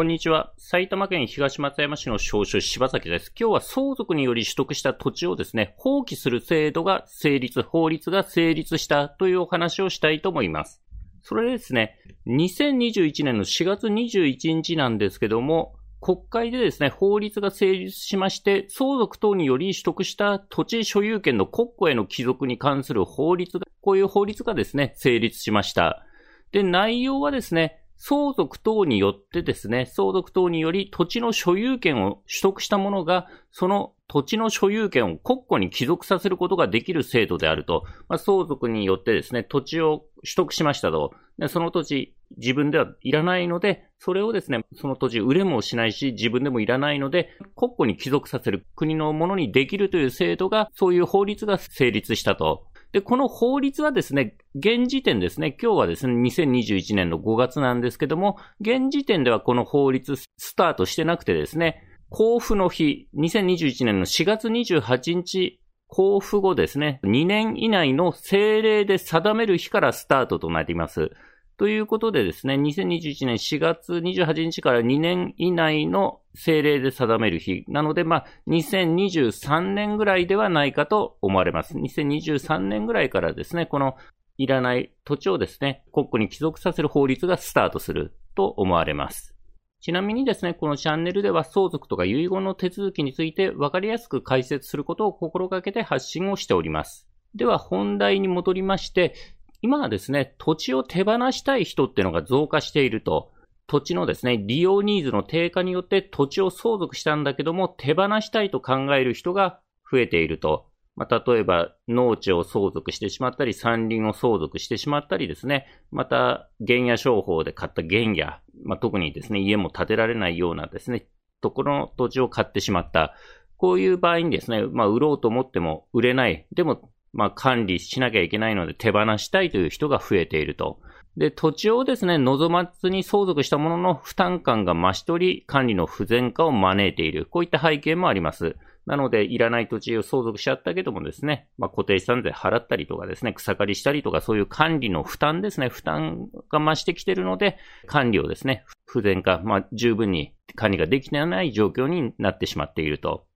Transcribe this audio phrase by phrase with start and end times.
[0.00, 0.54] こんにちは。
[0.56, 3.30] 埼玉県東松山市の少主柴崎です。
[3.38, 10.80] 今日は相続により取得した土地をですね、放棄する制度が成立、法律が成立したというお話をしたいと思います。
[11.20, 26.06] それでですね、2021年の4月21日なんですけども、国会でですね、法律が成立しまして、相続等により取得した土地所有権の国庫への帰属に関する法律が、こういう法律がですね、成立しました。
[26.52, 52.66] で、内容はですね、相続等によってですね、相続等により土地の所有権を取得した者が、その土地の所有権を国庫に帰属させることができる制度であると、まあ、相続によってですね、土地を取得しましたと、でその土地自分ではいらないので、それをですね、その土地売れもしないし、自分でもいらないので、国庫に帰属させる国のものにできるという制度が、そういう法律が成立したと。
[52.92, 71.12] で、この法律はですね、現時点ですね、今日はですね、2021年の5月なんですけども、現時点ではこの法律スタートしてなくてですね、交付の日、2021年の4月28日、交付後ですね、2年以内の政令で定める日からスタートとなります。
[71.60, 81.76] ということでですね、2021年4月28日から2年以内の政令で定める日なので、まあ、2023年ぐらいではないかと思われます。
[81.76, 83.96] 2023年ぐらいからですね、この
[84.38, 89.36] いらない土地をですね、国庫に帰属させる法律がスタートすると思われます。
[89.82, 97.06] ちなみにですね、このチャンネルでは相続とか遺言の手続きについて分かりやすく解説することを心がけて発信をしております。
[97.34, 99.14] では本題に戻りまして、
[99.62, 103.32] 今はですね、土地を手放したい人っていうのが増加していると、
[103.66, 110.66] 土地のですね、利用ニーズの低下によって土地を相続したんだけども、手放したいと考える人が増えていると。
[110.96, 121.06] まあ、例えば、農地を相続してしまったり、山林を相続してしまったりですね、また、原野商法で買った原野、まあ、特にですね、家も建てられないようなですね、
[121.40, 123.14] ところの土地を買ってしまった。
[123.56, 126.46] こういう場合にですね、まあ、売ろうと思っても売れない。
[126.52, 130.80] でも、まあ、管理しなきゃいけないので手放したいという人が増えていると。
[131.16, 137.26] で、土地をですね、望まずに相続したものの負担感が増し取り、管理の不全化を招いている。
[137.26, 138.56] こういった背景もあります。
[138.86, 153.26] なので、いらない土地を相続しちゃったけどもですね、まあ、固定資産税払ったりとかですね、草刈りしたりとか、そういう管理の負担ですね、負担が増してきているので、管理をですね、不全化、まあ、十分に管理ができていない状況になってしまっていると。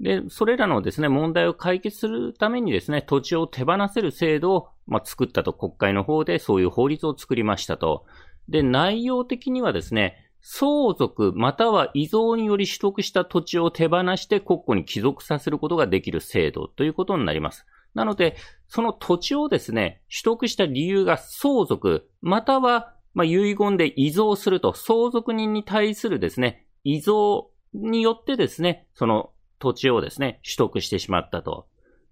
[0.00, 8.04] で、それらのですね、問題を解決するためにですね、土地を手放せる制度を、まあ、作ったと、国会の方でそういう法律を作りましたと。
[8.48, 17.66] で、内容的にはですね、相続または遺贈により取得した土地を手放して国庫に帰属させることができる制度ということになります。
[17.94, 18.36] なので、
[18.68, 31.66] その土地をですね、取得した理由が相続、または、まあ、遺言で遺贈すると、相続人に対するですね、遺贈によってですね、その土地をですね、取得してしまったと。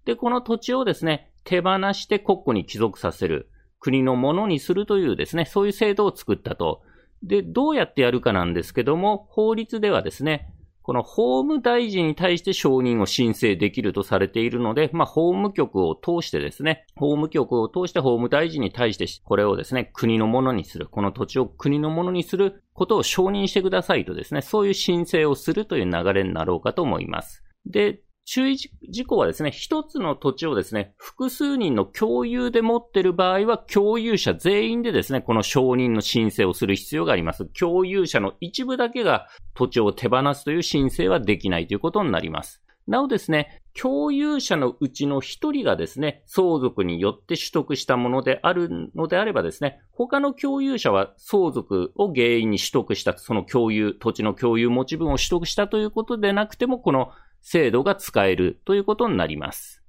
[0.05, 6.81] で、この土地をですね、手放して国庫に帰属させる、国のものにするというですね、そういう制度を作ったと。
[7.23, 10.53] で、どうやってやるかなんですけども、法律ではですね、
[10.85, 27.43] この法務大臣に対して承認を申請できるとされているので、まあ、法務局を通してですね、法務局を通して法務大臣に対して、これをですね、国のものにする、この土地を国のものにすることを承認してくださいとですね、そういう申請をするという流れになろうかと思います。
[27.65, 37.45] で、注意事項はですね、一つの土地をですね、複数人の共有で持っている場合は、共有者全員でですね、この承認の申請をする必要があります。
[37.45, 42.63] 共有者の一部だけが土地を手放すという申請はできないということになります。
[42.87, 57.11] なおですね、共有者のうちの一人がですね、相続によって取得したものであるのであればですね、他の共有者は相続を原因に取得した、その共有、土地の共有持ち分を取得したということでなくても、この
[57.45, 59.83] 制度が使えるということになります。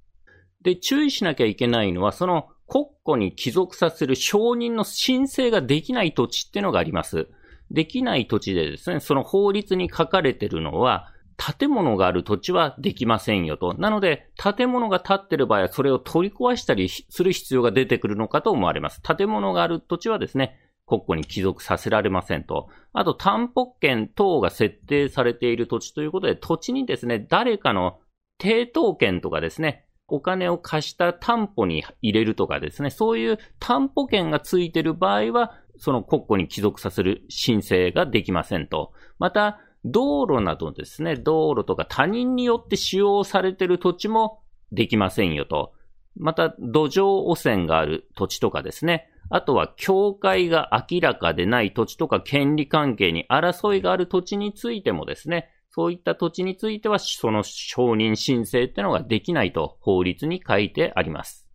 [0.61, 7.27] で、注意しなきゃいけないのは、その国庫に帰属させる承認の申請ができない土地っていうのがあります。
[7.71, 11.11] できない土地でですね、その法律に書かれてるのは、
[11.57, 13.73] 建物がある土地はできませんよと。
[13.73, 19.01] なので、建物が建ってる場合はそれを取り壊したりする必要が出てくるのかと思われます。
[19.01, 22.69] 建物がある土地はですね、国庫に帰属させられませんと。
[22.93, 27.99] あと、担保権等が設定されている土地ということで、土地にですね、誰かの
[28.39, 38.93] 抵当権とかですね、お金を貸した担保に入れるとかですね、そういう担保権がついている場合は、その国庫に帰属させる申請ができませんと。
[39.19, 44.41] また、道路などですね、道路とか他人によって使用されている土地も
[44.71, 45.73] できませんよと。
[46.19, 49.09] また土壌汚染がある土地とかですね。
[49.29, 61.47] あとは境界が明らかでない土地とか権利関係に争いがある土地についてもですね、そういった土地についてはその承認申請ってのができないと法律に書いてあります。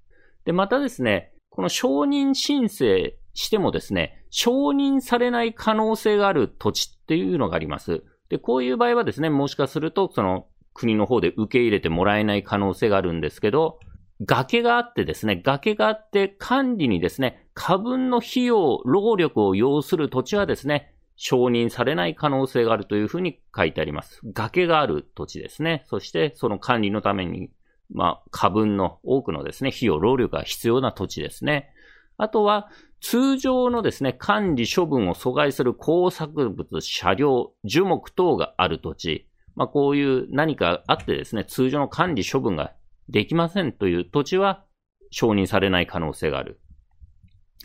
[0.45, 8.05] で、またですね、この承認申請してもですね、承認されない可能性がある土地っていうのがあります。
[8.29, 13.79] で、こういう場合はですね、もしかすると、その国の方で受け入れてもらえない可能性があるんですけど、
[14.25, 24.21] 崖があってですね、崖があって管理にですね、過分の費用、労力を要する土地はですね、承認されない可能性があるというふうに書いてあります。
[24.33, 25.85] 崖がある土地ですね。
[25.87, 27.51] そしてその管理のために、
[27.91, 31.71] まあ、過分の多くのですね、費用、労力が必要な土地ですね。
[32.17, 32.71] あとは、
[33.01, 39.29] 通常のですね、管理処分を阻害する工作物、車両、樹木等がある土地。
[39.57, 42.73] まあ、こういう何かあってですね、通常の管理処分が
[43.13, 44.65] できませんという土地は
[45.11, 46.61] 承認されない可能性がある。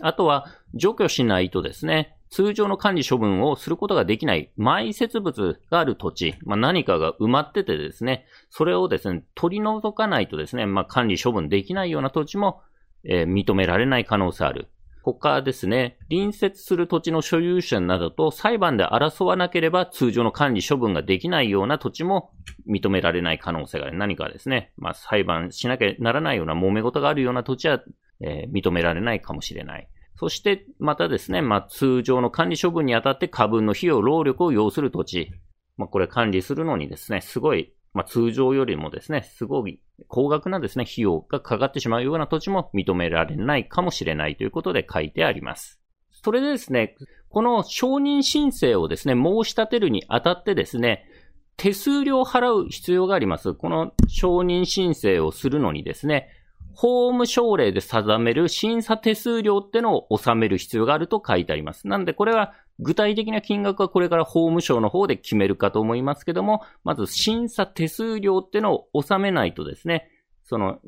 [0.02, 0.46] あとは、
[0.76, 12.62] 除去しないとですね、通常の管理処分をすることができない埋設物がある土地、まあ、何かが埋まっててですね、それをですね、取り除かないとですね、まあ、管理処分できないような土地も、
[13.06, 14.68] えー、認められない可能性ある。
[15.14, 22.32] 他ですね、隣接する土地の所有者などと裁判で争わなければ通常の管理処分ができないような土地も
[22.70, 23.98] 認められない可能性がある。
[23.98, 27.82] 何かですね、まあ裁判しなきゃならないような揉め事があるような土地は、
[28.22, 29.88] えー、認められないかもしれない。
[30.20, 35.32] そして、またですね、まあ、通常の管理処分にあたって過分の費用、労力を要する土地。
[35.78, 45.80] まあ、これ管理するのにですね、すごい、まあ、通常よりもですね、すごい高額なですね、費用がかかってしまうような土地も認められないかもしれないということで書いてあります。
[46.12, 46.96] それでですね、
[47.30, 51.06] この承認申請をですね、申し立てるにあたってですね、
[51.58, 53.54] 手数料を払う必要があります。
[53.54, 56.30] この承認申請をするのにですね、
[56.74, 61.88] 法務省令で定める審査手数料ってのを納める必要があると書いてあります。
[61.88, 70.10] なんでこれは具体的な金額はこれから法務省の方で決めるかと思いますけども、まず審査手数料ってのを納めないとですね、
[70.44, 70.80] その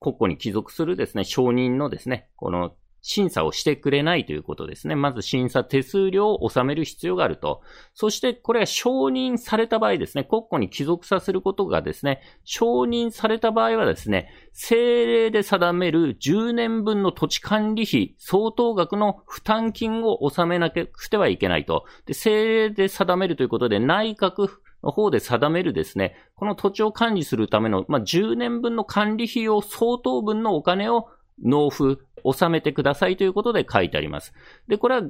[0.00, 2.74] 国庫に帰属するですね、承認のですね、この
[3.06, 4.94] 審査をしてくれないということですね。
[4.94, 7.60] まず審査手数料を納める必要があると。
[7.92, 21.84] そしてこれは承認された場合ですね、国庫に帰属させることがですね、承認された場合はですね、政令で定める10年分の土地管理費相当額の負担金を納めなくてはいけないと。
[22.06, 24.48] で、政令で定めるということで内閣
[24.82, 31.08] の方で定めるですね、この土地を管理するための、まあ、10年分の管理費用相当分のお金を
[31.42, 34.32] 納付、納めてくださいということで書いてあります。
[34.68, 35.02] で、これは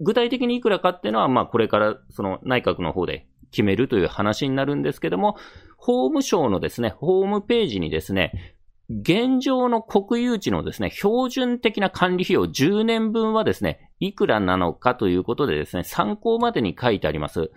[0.00, 5.36] 具体的にいくらかっていうのは、まあこれからその内閣の方で決めるという話になるんですけども、
[5.76, 8.56] 法務省のですね、ホームページにですね、
[8.90, 17.50] 現状の国有地のですね、標準的な管理費用10年分はですね、いくらなのかということでですね、参考までに書いてあります。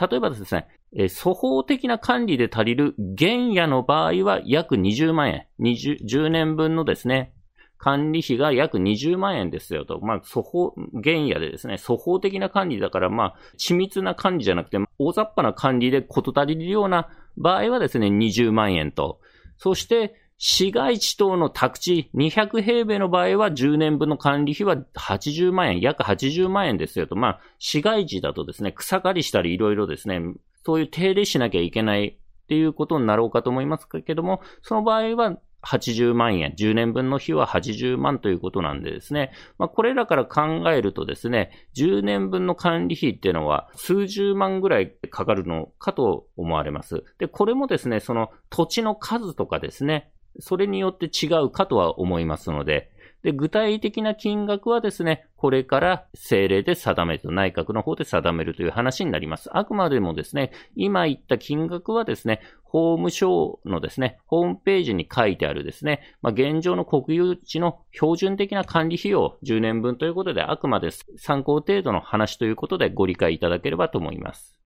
[0.00, 7.34] 例えばですね、え粗法的な管理で足りる原野の場合は約20万円、20 10年分のですね、
[7.80, 10.00] 管理費が約20万円ですよと。
[10.00, 19.18] まあ、粗法、原野でですね、粗法的な管理だから、まあ、緻密な管理じゃなくて、大雑把な管理で事足りるような場合はですね、20万円と。
[19.56, 27.16] そして、市街地等の宅地200平米の場合は10年分の管理費は80万円、約80万円ですよと。
[27.16, 30.20] まあ、市街地だとですね、草刈りしたりいろいろですね、
[30.66, 47.04] そういう手入れしなきゃいけないっていうことになろうかと思いますけども、その場合は80万円、10年分の費は80万ということなんでですね、まあ、これらから考えるとですね、10年分の管理費っていうのは数十万ぐらいかかるのかと思われます。
[47.18, 52.90] で、これもですね、その土地の数とかですね、それによって違うかとは思いますので、
[53.22, 59.50] で、具体的な金額はですね、これから政令で定めると、内閣の方で定めるという話になります。
[59.52, 74.60] あくまでもですね、今言った金額はですね、法務省のですね、ホームページに書いてあるですね、まあ、現状の国有地の標準的な管理費用10年分ということで、あくまで参考程度の話ということでご理解いただければと思います。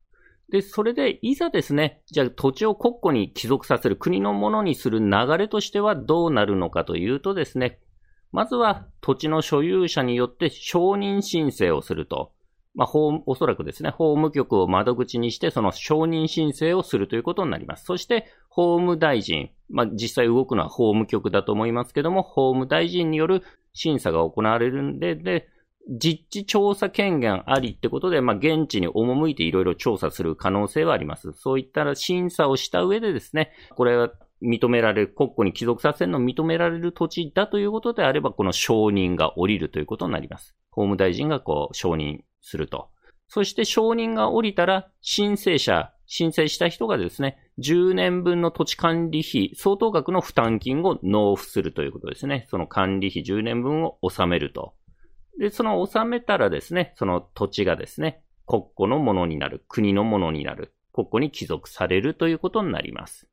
[0.50, 7.80] で、それで、いざですね、じゃあ土地を国庫に帰属させる国のものにする流れとしてはどうなるのかというとですね、
[8.34, 12.32] まずは土地の所有者によって承認申請をすると。
[12.74, 17.84] まあ、おそらくですね、法務局を窓口にして、その承認申請をするということになります。
[17.84, 25.48] そして、法務大臣、まあ、実際動くのは法務局だと思いますけども、法務大臣による審査が行われるんで、で、
[25.88, 31.32] 実地調査権限ありってことで、まあ、現地に赴いていろいろ調査する可能性はあります。
[31.34, 34.10] そういったら審査をした上でですね、これは
[34.44, 40.54] 認められる、国庫に帰属させるのを認められる土地だということであれば、この承認が降りるということになります。
[40.70, 42.90] 法務大臣がこう承認すると。
[43.28, 52.46] そして承認が降りたら、申請者、申請した人がですね、10年分の土地管理費、相当額の負担金を納付するということですね。
[52.50, 54.74] その管理費10年分を納めると。
[55.38, 63.28] で、その納めたらですね、その土地がですね、国庫のものになる、国のものになる、国庫に帰属されるということになります。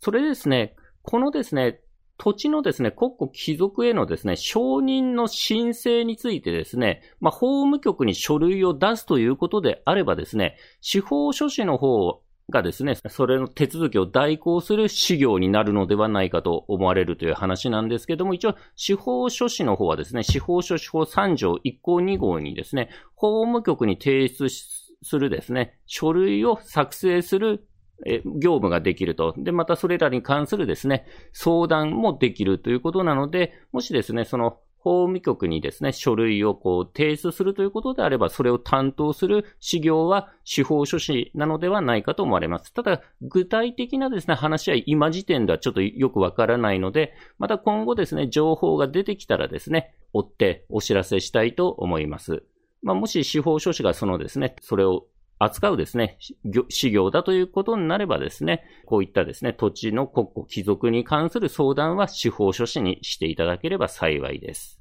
[0.00, 1.80] それですね、このですね、
[2.16, 27.66] 土地のですね、国庫帰属へのですね、承認の申請についてですね、まあ、法務局に書類を出すということであればですね、司法書士の方がですね、それの手続きを代行する事業になるのではないかと思われるという話なんですけども、一応、司法書士の方はですね、司法書士法3条1項2号にですね、法務局に提出するですね、書類を作成する、
[28.06, 29.34] 業務ができると。
[29.36, 42.72] で、またそれらに関するですね、相談もできるということなので、もしですね、その法務局にですね、書類をこう提出するということであれば、それを担当する事業は司法書士なのではないかと思われます。
[42.72, 52.42] ただ、具体的なですね、話は今時点ではちょっとよくわからないので、また今後ですね、情報が出てきたらですね、追ってお知らせしたいと思います。
[52.82, 55.06] まあ、もし司法書士がそのですね、それを
[55.42, 56.18] 扱うですね、
[56.68, 64.78] 事業だということになればですね、こういったですね、土地の国庫帰属に関する相談は司法書士にしていただければ幸いです。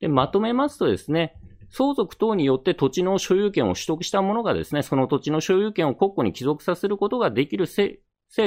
[0.00, 1.34] で、まとめますとですね、
[1.68, 8.00] 相続等によって土地の所有権を取得した者がですね、その土地の所有権を国庫に帰属させることができる制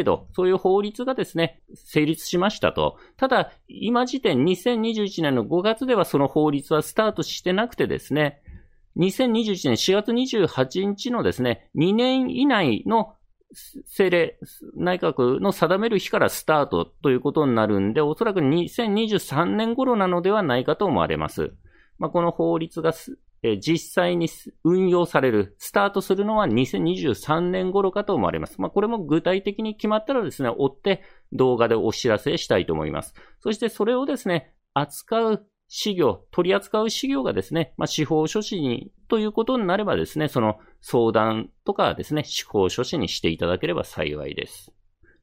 [0.04, 2.98] 度、そういう法律がですね、成立しましたと。
[3.18, 8.42] ただ、今時点2021年の5月ではその法律はスタートしてなくてですね、
[8.98, 13.16] 2021年4月28日のですね、2年以内の
[13.86, 14.38] 政令、
[14.76, 21.54] 内閣の定める日からスタートということになるんで、おそらく2023年頃なのではないかと思われます。
[21.98, 22.94] まあ、この法律が
[23.60, 24.30] 実際に
[24.64, 28.62] 運用される、スタートするのは2023年頃かと思われます。
[28.62, 33.14] まあ、これも具体的に決まったらですね、追って動画でお知らせしたいと思います。
[33.42, 44.74] そしてそれをですね、扱う資料、取り扱う資料がですね、まあ、司法書士に、ということになればですね、その相談とかですね、司法書士にしていただければ幸いです。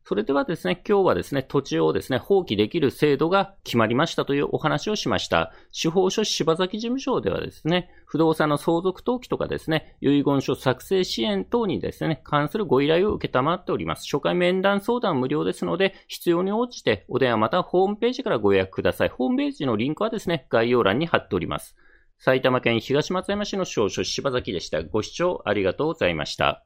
[0.09, 5.53] それではですね、今日はですね、土地をですね、放棄できる制度が決まりましたというお話をしました。
[5.71, 14.05] 司法書士柴崎事務所ではですね、不動産の相続登記とかですね、遺言書作成支援等にですね、関するご依頼を受けたまっております。
[14.11, 19.11] 初回面談相談無料ですので、必要に応じてお電話またホームページからご予約ください。
[19.11, 21.77] ホームページのリンクはですね、概要欄に貼っております。
[22.17, 24.83] 埼玉県東松山市の少書柴崎でした。
[24.83, 26.65] ご視聴ありがとうございました。